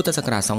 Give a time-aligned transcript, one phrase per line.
[0.00, 0.50] พุทธศักราช 2565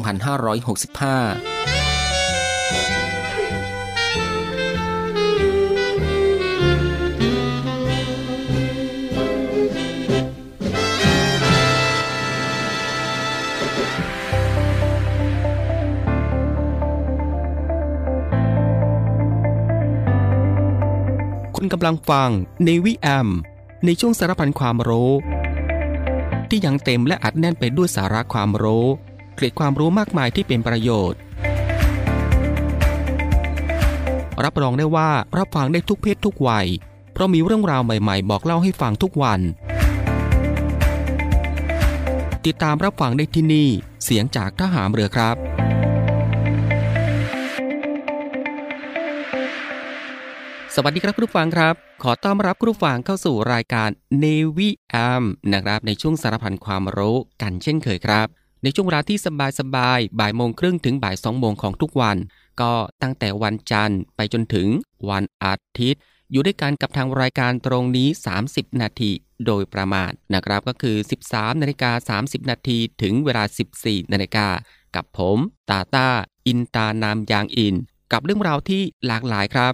[21.55, 22.29] คุณกำลังฟัง
[22.65, 23.29] ในวิแอม
[23.85, 25.11] ในช่วงสารพันความรู้
[26.49, 28.87] ที่ยังเต็มและอัดแน่นไปด้วยสาระความรู้
[29.37, 31.19] เกร็ดความรู้มากมายที่เป็นประโยชน์
[34.43, 36.67] รับรองได้ว่ารับฟังได้ทุกเพศทุกวัย
[37.13, 39.39] เพราะมีเรื่องราวใหม่ๆ บอกเล่าให้ฟังทุกวัน
[42.45, 43.69] ติดตามรับฟังได้ที่นี่
[44.03, 45.35] เสียงจากทหารเรือครับ
[50.75, 51.73] สวัสดีครับผู้ฟังครับ
[52.03, 53.89] ขอต้อนรับผู้ฟังเข้าสู่รายการ
[54.23, 55.23] Navy AM
[55.53, 59.17] นะครับ ในช่วงสารพันความรู้กันเช่นเคยครับ ในช่วงเวลาที่
[59.59, 62.17] สบายๆบ่ายโมงครึ่งถึงบ่ายสองโมงของทุกวัน
[62.61, 64.67] ก็ตั้งแต่วันจันทร์ไปจนถึง
[65.09, 66.01] วันอาทิตย์
[66.31, 68.07] อยู่ด้วยกันกับทางรายการตรงนี้
[68.45, 69.11] 30 นาที
[69.45, 70.97] โดยประมาณนะครับก็คือ
[71.29, 73.43] 13นาฬิกา30 นาทีถึงเวลา
[73.77, 74.47] 14นาฬิกา
[74.95, 75.37] กับผม
[75.69, 76.09] ตาตา
[76.47, 77.75] อินตานามยางอิน
[78.11, 79.73] กับเรื่องราวที่หลากหลายครับ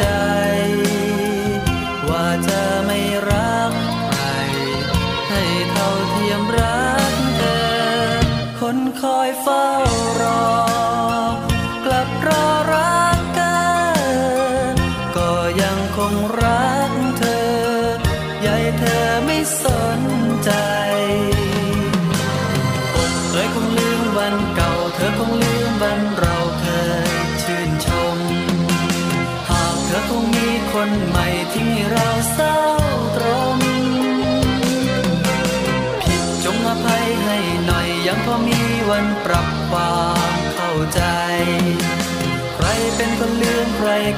[0.00, 0.37] ไ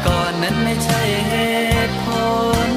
[0.07, 1.33] ก่อนนั้นไม่ใช่เห
[1.89, 2.07] ตุผ
[2.69, 2.71] ล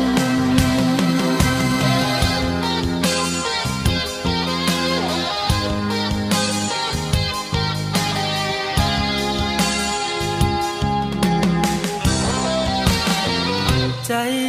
[14.08, 14.43] ใจ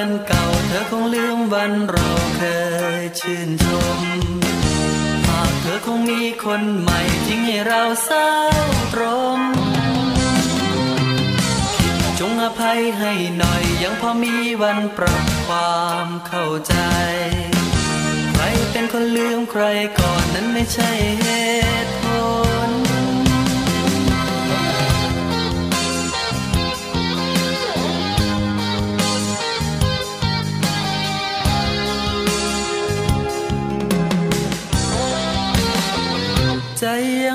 [0.00, 2.42] วันเก่า เธอคงลืมวันเราเค
[3.00, 3.66] ยชื่นช
[3.98, 4.00] ม
[5.28, 8.30] หากเธอคงมีคนใหม่ทิ้งให้เราเศร้า
[8.92, 9.02] ตร
[9.38, 9.40] ม
[12.18, 16.74] จงอภัยให้หน่อยยังพอมีวันปรับความเข้าใจ
[18.30, 19.64] ใครเป็นคนลืมใคร
[19.98, 20.90] ก่อนนั้นไม่ใช่
[21.20, 21.28] เห
[21.84, 22.07] ตุผล
[36.90, 36.94] ใจ
[37.26, 37.34] ยั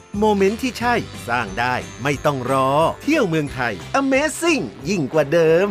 [0.19, 0.95] moment ที่ใช่
[1.27, 2.69] สร้างได้ไม่ต้องรอ
[3.03, 5.69] เที่ยวเมืองไทย Amazing ยิ่งกว่าเดิม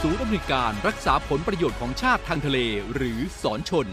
[0.00, 2.58] ศูนย์อำนวยการรักษาผลประโยชน์ของชาติทางทะเล
[2.94, 3.86] หรือสอนชน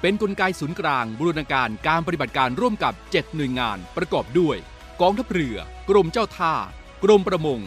[0.00, 4.56] เป็นนกลไกศูนย์กลางบูรณาการการปฏิบัติการร่วมกับ 7 หน่วยงานประกอบด้วย
[5.00, 5.56] กองทัพเรือ
[5.90, 6.54] กรมเจ้าท่า
[7.04, 7.60] กรมประมง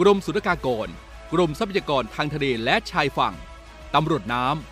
[0.00, 0.88] กรมสุรากากร
[1.32, 3.34] กรมทรัพยากรทางทะเลและชายฝั่ง
[3.94, 4.71] ตำรวจน้ำ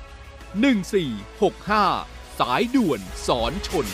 [0.51, 3.87] 1465 สายด่วนสอนชน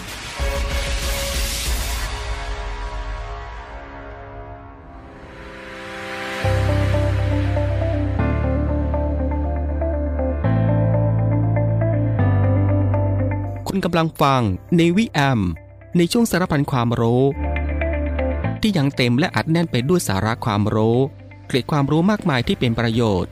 [13.67, 14.41] คุณกำลังฟัง
[14.77, 15.41] ในวิแอม
[15.97, 17.23] ในช่วงสารพันความรู้
[18.61, 20.97] ที่ยังเต็มและอัดแน่นไปด้วยสาระความรู้
[21.47, 23.31] เกร็ดความรู้มากมายที่เป็นประโยชน์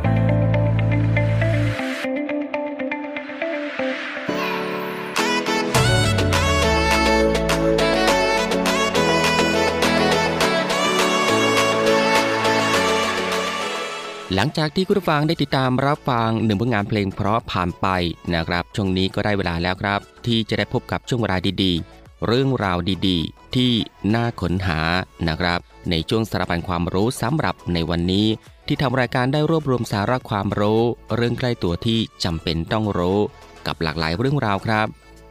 [14.35, 17.87] หลังจากที่คุณผู้ฟังได้ติดตามรับฟังหนึ่งผลงานเพลงเพราะผ่านไป
[18.33, 23.71] นะครับช่วงนี้ก็ได้เวลาแล้วครับ ที่จะได้พบกับช่วงเวลาดีๆ เรื่องราวดีๆ ที่
[24.13, 24.79] น่าค้นหา
[25.27, 25.59] นะครับ
[25.89, 28.27] ในช่วงสารพันความรู้สำหรับในวันนี้
[28.67, 30.81] ที่ทำรายการได้รวบรวมสาระความรู้
[31.15, 33.19] เรื่องใกล้ตัวที่จำเป็นต้องรู้
[33.67, 34.87] กับหลากหลายเรื่องราวครับ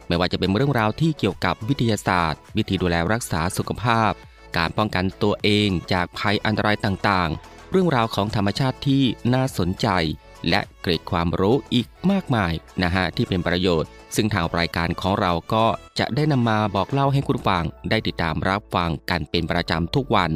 [0.07, 4.11] ไม่ว่าจะเป็นเรื่องราวที่เกี่ยวกับวิทยาศาสตร์ วิธีดูแลรักษาสุขภาพ
[4.57, 9.87] การป้องกันตัวเองจากภัยอันตรายต่างๆ เรื่องราวของธรรมชาติที่น่าสนใจ
[10.49, 15.65] และเกร็ดความรู้อีกมากมายนะฮะที่เป็นประโยชน์ ซึ่งทางรายการของเราก็
[15.99, 20.31] จะได้นำมาบอกเล่าให้คุณฟัง ได้ติดตามรับฟังกันเป็นประจำทุกวัน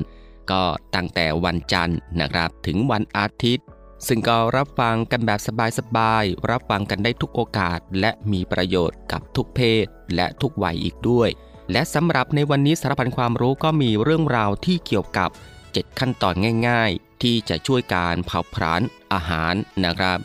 [0.52, 0.64] ก็
[0.96, 3.66] ตั้งแต่วันจันทร์นะครับถึงวันอาทิตย์
[4.08, 5.40] ซึ่งก็รับฟังกันแบบ
[5.80, 11.30] สบายๆรับฟังกันได้ทุกโอกาส และมีประโยชน์กับทุกเพศ และทุกวัยอีกด้วย
[11.72, 15.30] และสำหรับในวันนี้สารพันความรู้ก็มีเรื่องราวที่เกี่ยวกับ
[15.64, 16.34] 7 ขั้นตอน
[16.68, 18.82] ง่ายๆ ที่จะช่วยการเผาผลาญ
[19.14, 19.54] อาหาร
[19.86, 20.20] นะครับ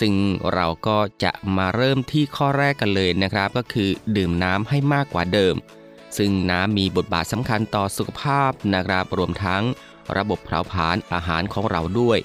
[0.00, 0.14] ซึ่ง
[0.54, 5.54] เราก็จะมาเริ่มที่ข้อแรกกันเลยนะครับ ก็คือดื่มน้ำให้มากกว่าเดิม
[6.16, 9.62] ซึ่งน้ำมีบทบาทสำคัญต่อสุขภาพนะครับรวมทั้ง
[10.16, 12.18] ระบบเผาผลาญอาหารของเราด้วย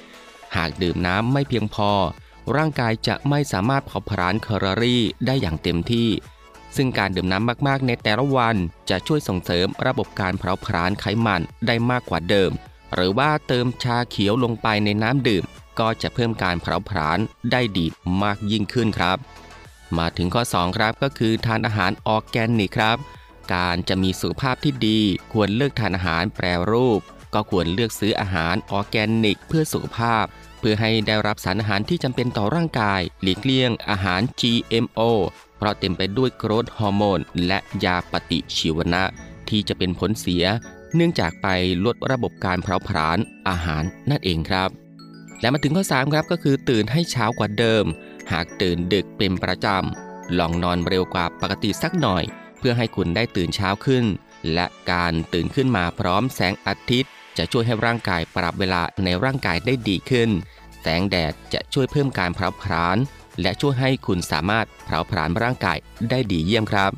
[0.55, 1.91] หากดื่มน้ำไม่เพียงพอ
[2.55, 6.09] ร่างกายจะไม่สามารถเผาผลาญแคลอรี่ได้อย่างเต็มที่
[6.75, 8.55] ซึ่งการดื่มน้ำมากๆ ในแต่ละวัน
[8.89, 12.51] จะช่วยส่งเสริมระบบการเผาผลาญไขมันได้มากกว่าเดิม
[12.93, 15.43] หรือว่าเติมชาเขียวลงไปในน้ำดื่ม
[15.79, 17.19] ก็จะเพิ่มการเผาผลาญ
[17.51, 17.85] ได้ดี
[18.23, 19.17] มากยิ่งขึ้นครับ
[19.97, 22.97] มาถึงข้อ 2 ครับก็คือทานอาหารออร์แกนิกครับ
[23.53, 24.99] การจะมีสุขภาพที่ดี
[25.33, 27.01] ควรเลือกทานอาหารแปรรูป
[27.33, 30.25] ก็ควรเลือกซื้ออาหารออร์แกนิก เพื่อสุขภาพ
[30.59, 35.01] เพื่อให้ได้รับสารอาหารที่จำเป็นต่อร่างกาย หลีกเลี่ยงอาหาร GMO
[35.57, 39.03] เพราะเต็มไปด้วยโกรทฮอร์โมนและยาปฏิชีวนะ
[39.49, 40.45] ที่จะเป็นผลเสีย
[40.95, 41.47] เนื่องจากไป
[41.85, 43.17] ลดระบบการเผาผลาญ
[43.49, 44.69] อาหารนั่นเองครับ
[45.41, 47.85] และมาถึงข้อ 3 ครับก็คือตื่นให้เช้ากว่าเดิม
[48.31, 52.23] หากตื่นดึกเป็นประจำลองนอนเร็วกว่าปกติสักหน่อย
[52.59, 54.05] เพื่อให้คุณได้ตื่นเช้าขึ้น
[54.53, 60.29] และการตื่นขึ้นมาพร้อมแสงอาทิตย์ จะช่วยให้ร่างกายปรับเวลาในร่างกายได้ดีขึ้น
[60.81, 62.97] แสงแดดจะช่วยเพิ่มการเผาผลาญ
[63.41, 65.77] และช่วยให้คุณสามารถเผาผลาญร่างกาย
[66.09, 66.91] ได้ดีเยี่ยมครับ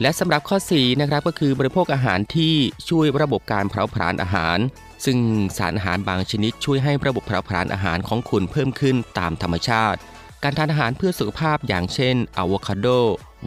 [0.00, 2.54] และสำหรับข้อ4นะครับก็คือบริโภคอาหารที่
[2.88, 4.58] ช่วยระบบการเผาผลาญอาหาร
[5.04, 5.18] ซึ่ง
[5.58, 9.98] สารอาหารบางชนิดช่วยให้ระบบเผาผลาญอาหารของคุณเพิ่มขึ้นตามธรรมชาติ
[10.42, 12.86] การทานอาหารเพื่อสุขภาพอย่างเช่นอะโวคาโด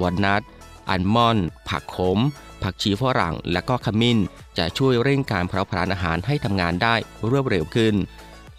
[0.02, 0.42] วอลนัท
[0.90, 2.20] อัลมอนด์ผักขม
[2.64, 4.18] ผักชีฝรั่ง และก็ขมิ้น
[4.58, 6.96] จะช่วยเร่งการเผาผลาญอาหารให้ทำงานได้
[7.30, 7.96] รวดเร็วขึ้น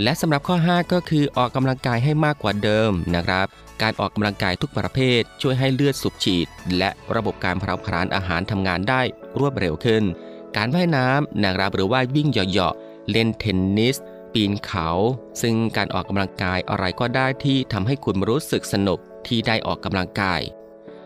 [0.03, 3.47] และสำหรับข้อ 5 ก็คือออกกำลังกายให้มากกว่าเดิมนะครับ
[3.83, 6.47] การออกกำลังกายทุกประเภท ช่วยให้เลือดสูบฉีด
[6.79, 9.03] และระบบการเผาผลาญอาหารทำงานได้
[9.39, 10.03] รวดเร็วขึ้น
[10.57, 13.97] การว่ายน้ำนะครับหรือว่าวิ่งเหยาะๆเล่นเทนนิส
[14.33, 14.89] ปีนเขา
[15.43, 20.41] ซึ่งการออกกำลังกายอะไรก็ได้ที่ทำให้คุณรู้สึกสนุกที่ได้ออกกำลังกาย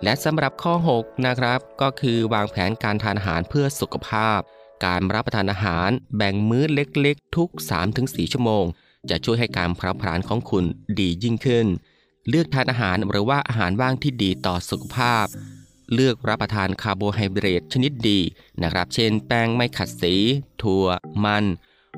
[0.03, 4.41] และสำหรับข้อ 6 นะครับ ก็คือวางแผนการทานอาหารเพื่อสุขภาพ
[4.85, 7.49] การรับประทานอาหารแบ่งมื้อเล็กๆ ทุก
[7.91, 8.65] 3-4 ชั่วโมง
[9.11, 10.65] จะช่วยให้การเผาผลาญของคุณ
[10.99, 11.67] ดียิ่งขึ้น
[12.29, 15.27] เลือกทานอาหารหรือว่าอาหารว่างที่ดีต่อสุขภาพ
[15.95, 18.21] เลือกรับประทานคาร์โบไฮเดรตชนิดดี
[18.63, 20.15] นะครับ เช่น แป้งไม่ขัดสี
[20.63, 20.87] ถั่ว
[21.25, 21.45] มัน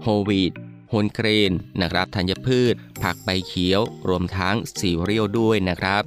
[0.03, 0.53] whole wheat
[0.91, 6.03] whole grainนะครับธัญพืช ผักใบเขียว รวมทั้งซีเรียลด้วยนะครับ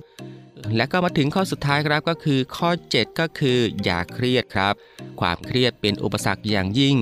[0.76, 4.74] และก็มาถึงข้อสุดท้ายครับก็คือข้อ 7 ก็คือ อย่าเครียดครับ
[5.20, 6.98] ความเครียดเป็นอุปสรรคอย่างยิ่ง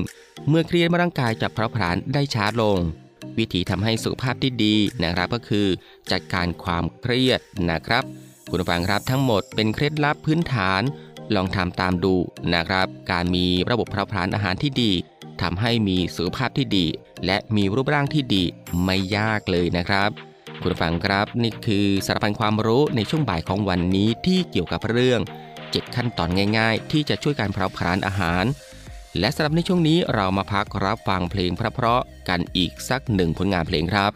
[0.47, 2.79] เมื่อเครียดร่างกายจะเผาผลาญได้ช้าลง
[3.37, 5.67] วิธีทำให้สุขภาพที่ดีนะครับก็คือ
[6.11, 8.03] จัดการความเครียดนะครับ
[8.49, 10.81] คุณผู้ฟังครับทั้งหมดเป็นเคล็ดลับพื้นฐาน
[11.35, 12.15] ลองทำตามดู
[12.53, 14.91] นะครับ การมีระบบเผาผลาญอาหารที่ดี
[15.41, 16.85] ทำให้มีสุขภาพที่ดี
[17.25, 18.43] และมีรูปร่างที่ดี
[18.83, 20.09] ไม่ยากเลยนะครับ
[20.61, 25.21] คุณฟังครับนี่คือสารพันความรู้ในช่วงบ่ายของวันนี้ที่เกี่ยวกับเรื่อง
[25.57, 28.43] 7 ขั้นตอนง่าย ๆ ที่จะช่วยการเผาผลาญอาหาร
[29.19, 34.11] และสำหรับในช่วงนี้เรามาพักรับฟังเพลงพระเพราะกันอีกสักหนึ่งผลงานเพลงครับ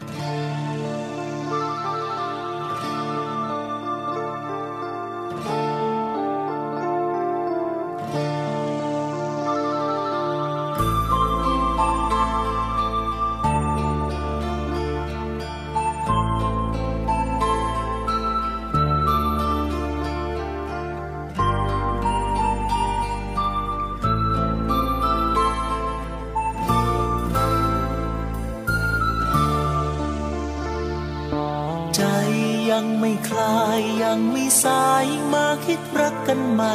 [32.74, 36.74] ยังไม่คลายยังไม่สายมาคิดรักกันใหม่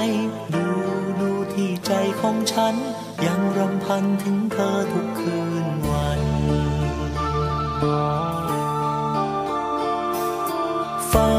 [0.53, 0.65] ดู
[1.19, 1.91] ดูที่ใจ
[2.21, 2.75] ของฉัน
[3.25, 6.21] ยังรำพันถึงเธอทุกคืนวัน
[11.09, 11.33] เฝ้า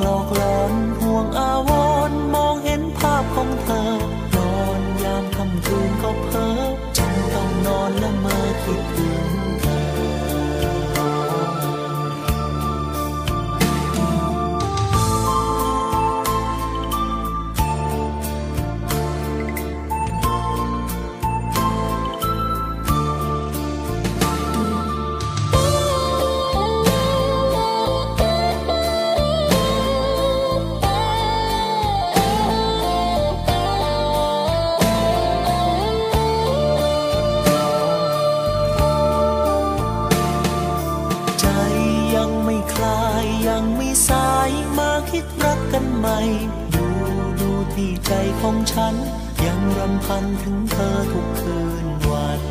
[0.00, 1.70] หลอกหลอนห่วงอาว
[2.10, 3.88] รมองเห็นภาพของเธอ
[4.34, 6.60] นอนยามค่ำคืนก็เพ้อ
[6.96, 9.43] จนต้องนอนละเมอคิดถึง
[48.40, 48.94] ของฉัน
[49.44, 52.42] ยังรำพันถึงเธอทุกคืนวัน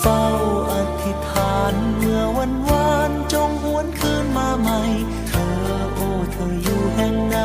[0.00, 0.24] เฝ้า
[0.72, 4.80] อธิษฐานเมื่อวันวานจงหวนคืนมาใหม่
[5.28, 5.56] เธอ
[5.94, 7.36] โอ้เธออยู่แห่งไหน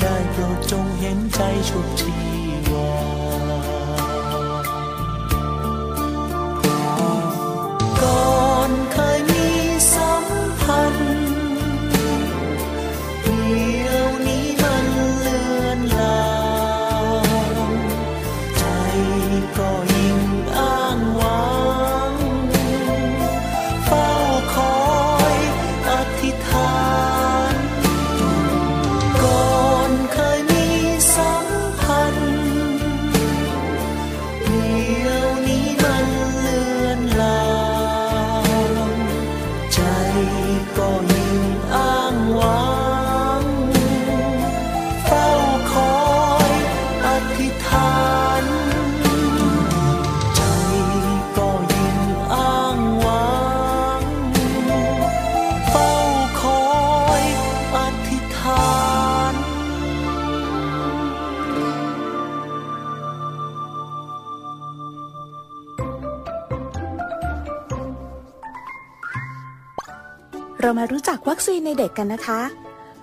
[0.00, 2.15] ได้โปรดจงเห็นใจชุบชี
[71.46, 72.40] ซีนในเด็กกันนะคะ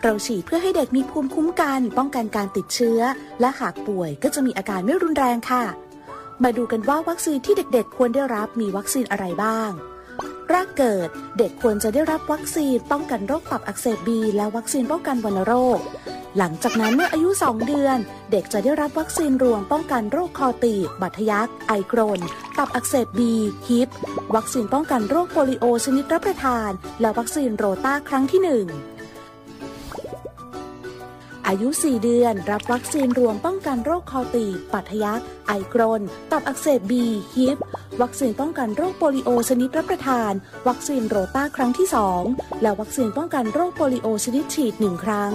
[0.04, 3.00] เราฉีดเพื่อให้เด็กมีภูมิคุ้มกัน ป้องกันการติดเชื้อ
[3.40, 5.64] และหากป่วยก็จะมีอาการไม่รุนแรงค่ะ
[6.44, 9.72] มาดูกันว่าวัคซีนที่เด็กๆ ควรได้รับมีวัคซีนอะไรบ้าง
[10.54, 15.80] แรกเกิด เด็กควรจะได้รับวัคซีนป้องกันโรคตับอักเสบบีและวัคซีนป้องกันวัณโรค
[16.38, 17.98] หลังจากนั้นเมื่ออายุ 2 เดือน
[18.32, 22.20] เด็กจะได้รับวัคซีนรวมป้องกันโรคคอตีบ บัตทะยัก ไอกรน
[22.58, 23.34] ตับอักเสบบี
[23.68, 23.90] Hib
[24.36, 26.70] วัคซีนป้องกันโรคโปลิโอชนิดรับประทาน
[27.02, 28.48] และวัคซีนโรต้าครั้งที่ 1
[31.48, 37.04] อายุ 4 เดือน รับวัคซีนรวมป้องกันโรคคอตีบบาดทะยัก ไอกรน ตับอักเสบบี
[37.36, 37.58] Hib
[38.02, 40.32] วัคซีนป้องกันโรคโปลิโอชนิดรับประทาน
[40.68, 41.88] วัคซีนโรต้าครั้งที่
[42.26, 45.34] 2 และวัคซีนป้องกันโรคโปลิโอชนิดฉีด 1 ครั้ง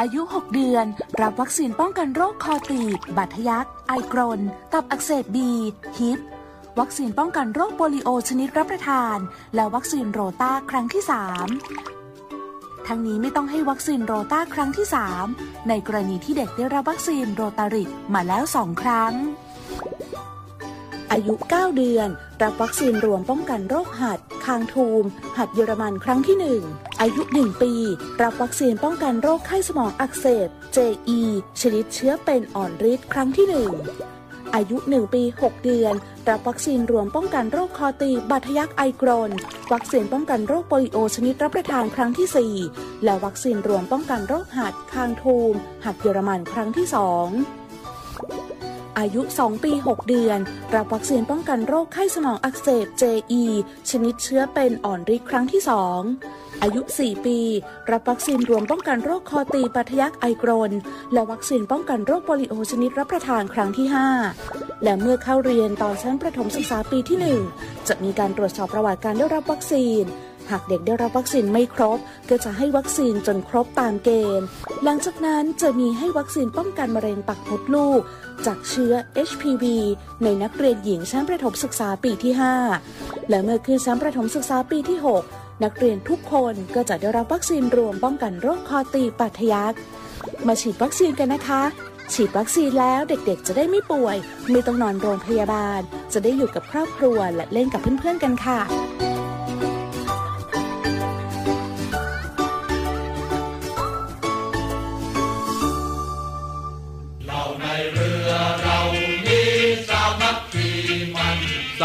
[0.00, 0.86] อายุ 6 เดือน
[1.20, 4.40] รับวัคซีนป้องกันโรคคอตีบ บาดทะยัก ไอกรน
[4.72, 5.50] ตับอักเสบบี
[5.98, 6.18] Hib
[6.80, 9.16] วัคซีนป้องกันโรคโปลิโอชนิดรับประทาน
[9.54, 11.95] และวัคซีนโรต้าครั้งที่ 3
[12.88, 14.86] ทั้งนี้ไม่ต้องให้วัคซีนโรตาครั้งที่
[15.28, 19.12] 3 ในกรณีที่เด็กได้รับวัคซีนโรตาริกมาแล้ว 2 ครั้ง
[21.12, 22.08] อายุ 9 เดือน
[22.42, 25.04] รับวัคซีนรวมป้องกันโรคหัด คางทูม
[25.38, 26.36] หัดเยอรมันครั้งที่
[26.72, 27.72] 1 อายุ 1 ปี
[28.22, 31.20] รับวัคซีนป้องกันโรคไข้สมองอักเสบ JE
[31.60, 35.94] ชนิดเชื้อเป็นอ่อนฤทธิ์ครั้งที่ 1 อายุ 1 ปี 6 เดือน
[36.28, 39.30] รับวัคซีนรวมป้องกันโรคคอตีบาดทะยักไอกรน
[39.72, 42.28] วัคซีนป้องกันโรคโปลิโอชนิดรับประทานครั้งที่
[42.64, 45.52] 4 และวัคซีนรวมป้องกันโรคหัดคางทูม
[45.84, 46.96] หัดเยอรมันครั้งที่ 2
[48.98, 50.38] อายุ 2 ปี 6 เดือน
[50.74, 53.42] รับวัคซีนป้องกันโรคไข้สมองอักเสบ JE
[53.90, 55.70] ชนิดเชื้อเป็นอ่อนฤทธิ์ครั้งที่ 2
[56.62, 57.38] อายุ 4 ปี
[57.90, 60.72] รับวัคซีนรวมป้องกันโรคคอตีปัทยักไอกรน
[61.12, 63.86] และวัคซีนป้องกันโรคโปลิโอชนิดรับประทานครั้งที่
[64.34, 67.18] 5 และเมื่อเข้าเรียนตอนชั้นประถมศึกษาปีที่
[67.54, 70.02] 1 จะมีการตรวจสอบประวัติการได้รับวัคซีน
[70.50, 71.98] หากเด็กได้รับวัคซีนไม่ครบ
[72.30, 74.46] ก็จะให้วัคซีนจนครบตามเกณฑ์
[74.84, 78.00] หลังจากนั้นจะมีให้วัคซีนป้องกันมะเร็งปากมดลูก
[78.46, 78.92] จากเชื้อ
[79.28, 79.64] HPV
[80.22, 82.32] ในนักเรียนหญิงชั้นประถมศึกษาปีที่
[82.80, 89.74] 5 และเมื่อขึ้นชั้นประถมศึกษาปีที่ 6 นักเรียนทุกคนก็จะได้รับวัคซีนรวมป้องกันโรคคอตีปัทยัก
[90.46, 91.62] มาฉีดวัคซีนกันนะคะ
[92.12, 94.16] ฉีดวัคซีนแล้วเด็กๆ จะได้ไม่ป่วย
[94.50, 95.80] ไม่ต้องนอนโรงพยาบาล
[96.12, 98.60] จะได้อยู่กับครอบครัวและเล่นกับเพื่อนๆกันค่ะ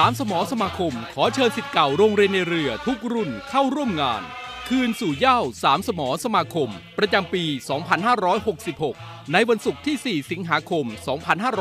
[0.04, 4.24] ามสมอสมาคม ขอเชิญสิทธิ์เก่าโรงเรียนในเรือทุกรุ่นเข้าร่วมงาน
[4.70, 7.44] คืนสู่เย้าสามสมอสมาคม ประจำปี
[8.38, 10.86] 2566 ในวันศุกร์ที่ 4 สิงหาคม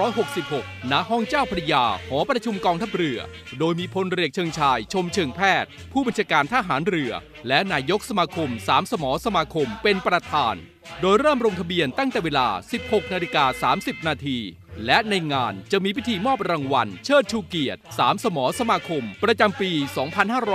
[0.08, 3.18] 2566 ณ ห้องเจ้าพระยา หอประชุมกองทัพเรือ
[3.58, 7.12] โดยมีพลเรือเชิงชาย ชมเชิงแพทย์ ผู้บัญชาการทหารเรือ
[7.48, 10.54] และนายกสมาคมสามสมอสมาคมเป็นประธาน
[11.00, 12.46] โดยเริ่มลงทะเบียนตั้งแต่เวลา
[12.80, 14.38] 16นาฬิกา30 นาที
[14.86, 19.70] และในงานจะมีพิธีมอบรางวัล เชิดชูเกียรติสามสมอสมาคม ประจำปี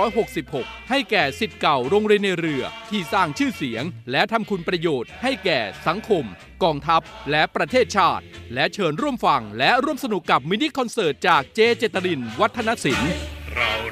[0.04, 6.24] 2566 ให้แก่สิทธิ์เก่าโรงเรียนในเรือ ที่สร้างชื่อเสียง และทำคุณประโยชน์ให้แก่สังคม
[6.62, 8.24] กองทัพ และประเทศชาติ
[8.54, 13.35] และเชิญร่วมฟัง และร่วมสนุกกับมินิคอนเสิร์ตจากเจเจตริน วัฒนศิลป์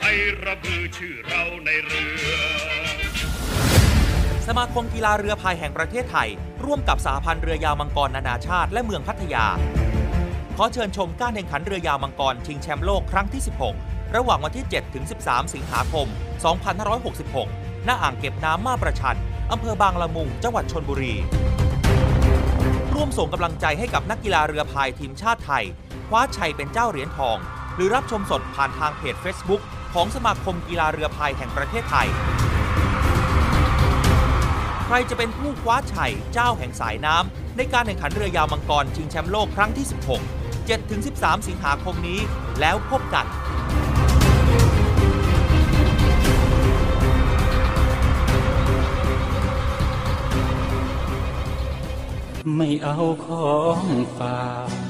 [0.00, 0.12] ให้
[0.44, 2.10] ระบือชื่อเราในเรือ
[4.46, 6.28] สมาคมกีฬาเรือพายแห่งประเทศไทย
[6.64, 9.46] ร่วมกับสหพันธ์เรือยาวมังกรนานาชาติ และเมืองพัทยา
[10.62, 13.42] อเชิญชมการแข่งขันเรือยาวมังกรชิงแชมป์โลกครั้งที่
[13.78, 16.06] 16 ระหว่างวันที่ 7 ถึง 13 สิงหาคม
[17.36, 19.18] 2566ณอ่างเก็บน้ำมาประชัน
[19.52, 21.14] อำเภอบางละมุง จังหวัดชนบุรี
[22.94, 25.64] ร่วมส่งกำลังใจให้กับนักกีฬาเรือพายทีมชาติไทย
[26.08, 27.36] คว้าชัยเป็นเจ้าเหรียญทอง
[27.74, 29.62] หรือรับชมสดผ่านทางเพจ Facebook
[29.94, 32.08] ของสมาคมกีฬาเรือพายแห่งประเทศไทย
[34.86, 40.39] ใครจะเป็นผู้คว้าชัยเจ้าแห่งสายน้ำในการแข่งขันเรือยาวมังกรชิงแชมป์โลกครั้งที่ 16
[40.78, 42.20] 7-13 สิงหาคมนี้
[42.60, 43.26] แล้วพบกัน
[52.56, 53.84] ไม่เอาของ
[54.18, 54.89] ฝาก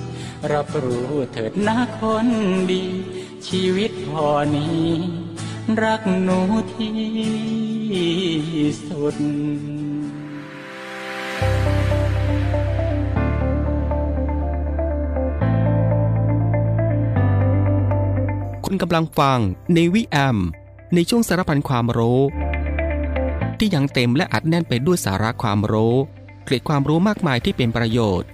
[0.51, 2.27] รับรู้เถิดนะคน
[2.71, 2.83] ดี
[3.47, 4.87] ชีวิตพอนี้
[5.81, 6.39] รักหนู
[6.73, 6.95] ที่
[8.87, 9.15] สุด
[18.65, 19.39] คุณกำลังฟัง
[19.73, 20.37] ในวิแอม
[20.95, 22.21] ในช่วงสารพันความรู้
[23.59, 25.95] ที่ยังเต็มและอัดแน่นไปด้วยสาระความรู้
[26.45, 28.29] เกร็ดความรู้มากมายที่เป็นประโยชน์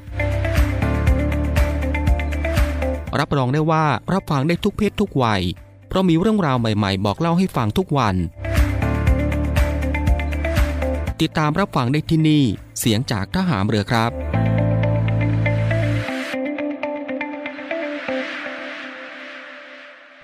[3.19, 5.41] รับรองได้ว่ารับฟังได้ทุกเพศทุกวัย
[5.87, 8.15] เพราะมีเรื่องราวใหม่ๆ บอกเล่าให้ฟังทุกวัน
[11.21, 12.43] ติดตามรับฟังได้ที่นี่
[12.79, 14.11] เสียงจากทหามเรือครับ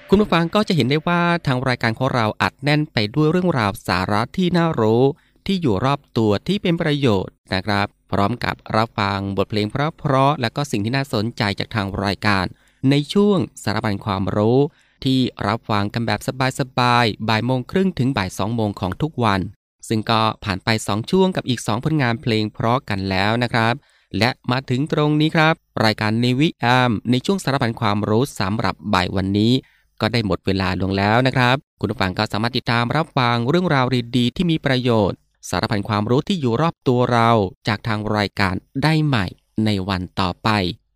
[0.10, 5.04] คุณผู้ฟังก็จะเห็นได้ว่าทางรายการของเราอัดแน่นไปด้วยเรื่องราวสาระที่น่ารู้
[5.46, 12.46] ที่อยู่รอบตัวที่เป็นประโยชน์นะครับ พร้อมกับรับฟังบทเพลงเพราะๆและก็สิ่งที่น่าสนใจจากทางรายการ
[12.90, 14.60] ในช่วงสารบัญความรู้
[15.04, 16.20] ที่รับฟังกันแบบ
[16.60, 19.42] สบายๆบ่ายโมงครึ่งถึงบ่ายสองโมงของทุกวัน
[19.88, 23.74] ซึ่งก็ผ่านไป 2 ช่วงกับอีก 2 ผลงานเพลงเพราะกันแล้วนะครับ
[24.18, 25.54] และมาถึงตรงนี้ครับ
[25.86, 29.54] รายการในวิแอมในช่วงสารพันความรู้สำหรับบ่ายวันนี้
[30.02, 33.86] ก็ได้หมดเวลาลงแล้วนะครับ คุณผู้ฟังก็สามารถติดตามรับฟังเรื่องราว
[34.18, 35.18] ดีๆที่มีประโยชน์
[35.50, 37.30] สารพันความรู้ที่อยู่รอบตัวเรา
[37.68, 39.26] จากทางรายการได้ใหม่
[39.66, 40.50] ในวันต่อไป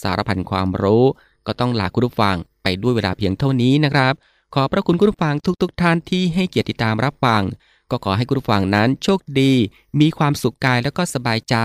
[0.00, 1.04] สารพันความรู้
[1.46, 4.14] ก็ต้องลาคุณผู้ฟังไปด้วยเวลาเพียงเท่านี้นะครับ
[4.54, 7.42] ขอพระคุณคุณผู้ฟังทุกๆทท่านที่ให้เกียรติติดตามรับฟัง
[7.90, 9.52] ก็ขอให้คุณผู้ฟังนั้นโชคดี
[10.00, 11.56] มีความสุขกายแล้วก็สบายใจ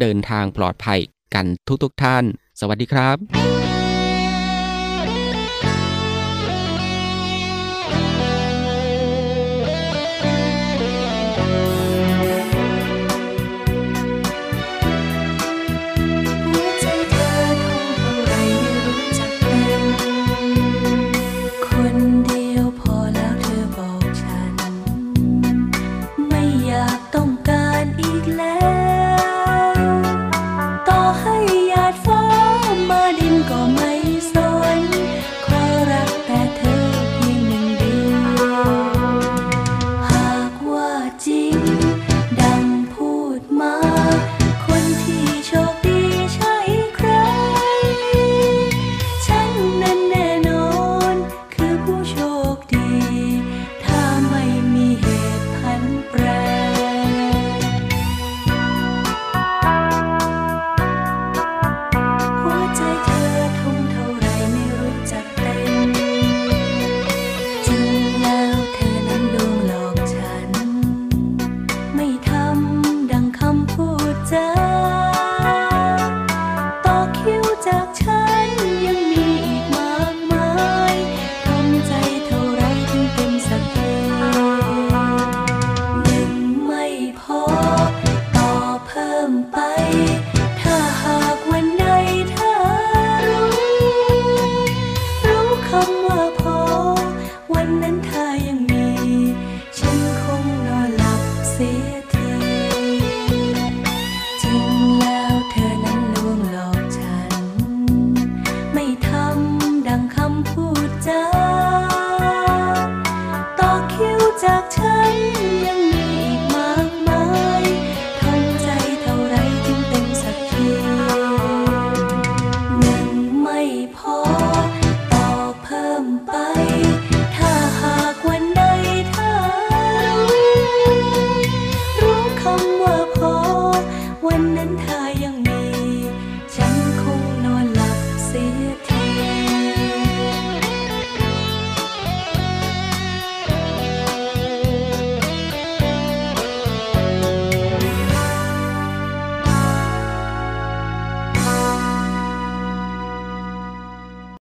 [0.00, 1.00] เดินทางปลอดภัย
[1.34, 1.46] กัน
[1.82, 2.24] ทุกๆทท่าน
[2.60, 3.59] สวัสดีครับ